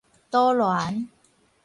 [0.31, 1.07] 都鑾